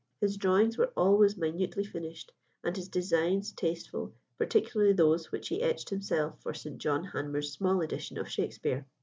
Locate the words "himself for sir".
5.91-6.71